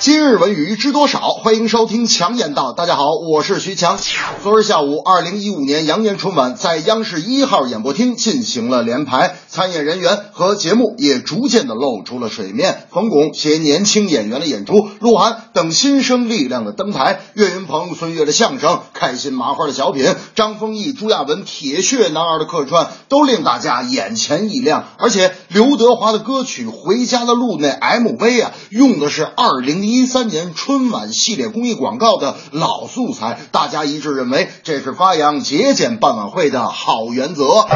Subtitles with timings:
[0.00, 1.20] 今日文娱知多少？
[1.28, 2.72] 欢迎收听强言道。
[2.72, 3.98] 大家好，我是徐强。
[4.42, 12.86] 昨日下午，二零一五年羊年春晚在央视一号演播厅进行了联排，参演人员和节目也逐渐的露出了水面。
[12.90, 24.84] 冯巩携年轻演员的演出，鹿晗等新生力量的登台，岳云鹏、孙越的相声，开心麻花的小品，张丰毅、朱亚文铁血男儿的客串，都令大家眼前一亮。
[24.98, 37.66] 而且刘德华的歌曲《回家的路》那 MV 啊，用的是二零一三年春晚系列公益广告的老素材，大家一致认为这是发扬节俭办晚会的好原则。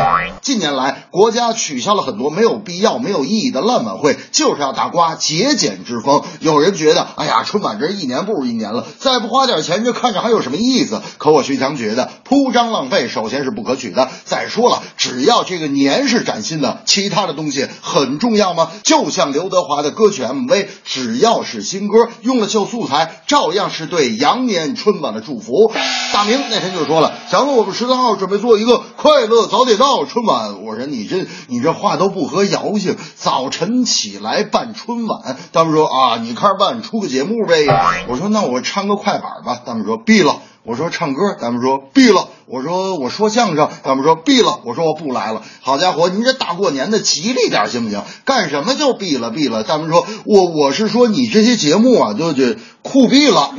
[0.42, 6.22] 近年来，国家取消了很多没有必要、没有有意义的烂晚会，就是要打刮节俭之风。
[6.40, 11.00] 有人觉得，哎呀，春晚这一年不如一年了，再不花点钱，这看着还有什么意思？
[11.18, 14.10] 可我徐强觉得，铺张浪费首先是不可取的。
[14.24, 18.70] 再说了，只要这个年是崭新的，其他的东西很重要吗？
[18.82, 25.72] 就像刘德华的歌曲 MV，只要是新歌，用了旧素材，照样是对羊年春晚的祝福。
[26.12, 30.64] 大明那天就说了，想我们十三号准备做一个快乐早点到春晚。
[30.64, 35.36] 我说你这你这话都不合姚性，早晨起来办春晚。
[35.52, 37.66] 他们说啊，你开始办出个节目呗。
[38.08, 39.60] 我说那我唱个快板吧。
[39.64, 40.36] 他们说毙了。
[40.66, 42.28] 我说唱歌，他们说毙了。
[42.46, 44.60] 我说我说相声，他们说毙了。
[44.64, 45.42] 我说我不来了。
[45.60, 48.02] 好家伙，你这大过年的吉利点行不行？
[48.24, 49.62] 干什么就毙了毙了？
[49.62, 53.50] 他们说我我是说你这些节目啊，就就酷毙了。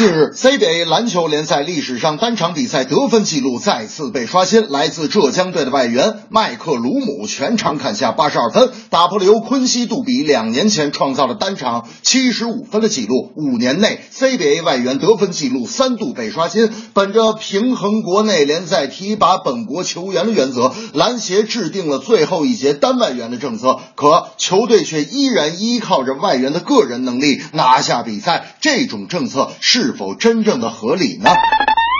[0.00, 4.70] 近日，CBA 篮球联赛历史上单场比赛得分记录再次被刷新。
[4.70, 13.30] 来自浙江队的外援麦克鲁姆全场砍下八十二分，打破了由昆西杜比两年前创造的单场七十五分的纪录。
[13.36, 16.70] 五年内，CBA 外援得分记录三度被刷新。
[16.94, 28.56] 本着平衡国内联赛提拔本国球员的原则，篮协制定了最后一节单外援的政策，可球队却依然依靠着外援的个人能力拿下比赛。
[28.62, 31.30] 这种政策是是否真正的合理呢？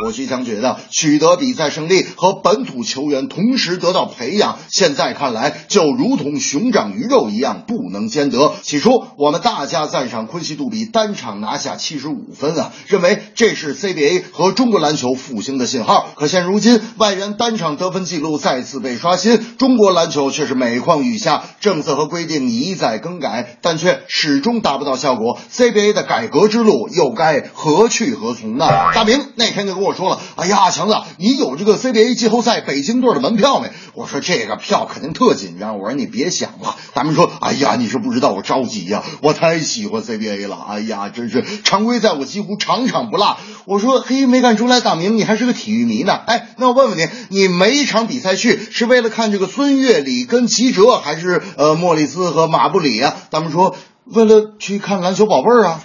[0.02, 8.54] 我徐强觉得，取得比赛胜利和本土球员同时得到培养，现在看来就如同熊掌鱼肉一样，不能兼得。
[8.62, 16.08] 起初，我们大加赞赏昆西杜比单场拿下七十五分啊，认为这是 CBA 和中国篮球复兴的信号。
[16.16, 25.38] 可现如今，外援单场得分记录再次被刷新，中国篮球却是每况愈下，政策和规定一再更改，但却始终达不到效果。
[25.52, 28.66] CBA 的改革之路又该何去何从呢？
[28.94, 29.89] 大明那天就跟我。
[29.90, 33.70] 我说了，哎呀，强子，你有这个 CBA 季后赛北京队的门票没？
[33.94, 35.80] 我说这个票肯定特紧张。
[35.80, 36.76] 我说你别想了。
[36.94, 40.56] 咱们说，哎呀，你是不知道我着急呀，我太喜欢 CBA 了。
[40.68, 43.36] 哎呀，真是常规赛我几乎场场不落。
[43.64, 46.12] 我说，嘿，没看出来，大明你还是个体育迷呢。
[46.26, 53.16] 哎，那我问问你，你每一场比赛去是为了看这个孙悦、里跟、吉哲，还是呃莫里斯和马布里啊？
[53.30, 53.74] 咱们说，
[54.04, 55.80] 为了去看篮球宝贝儿啊。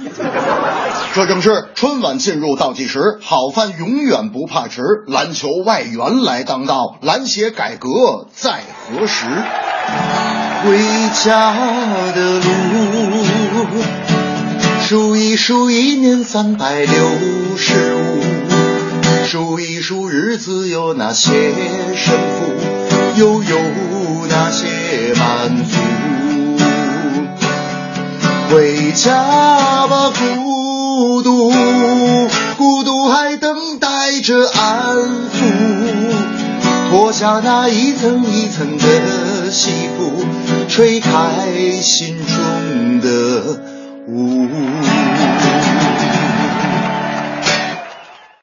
[1.15, 9.23] 这正是春晚进入倒计时，好饭永远不怕迟，篮球外援来当道，篮协改革在何时？
[10.65, 10.77] 回
[11.23, 11.53] 家
[12.13, 12.43] 的路，
[14.81, 16.87] 数一数一年三百六
[17.55, 18.21] 十五，
[19.25, 21.31] 数一数日子有哪些
[21.95, 22.51] 胜负，
[23.15, 23.57] 又有
[24.27, 24.67] 哪些
[25.17, 25.77] 满足？
[28.53, 31.51] 回家吧，姑孤独，
[32.57, 35.43] 孤独还等待着安抚。
[36.89, 40.25] 脱下那一层一层的西服，
[40.69, 41.11] 吹开
[41.81, 43.59] 心中的
[44.07, 44.47] 雾。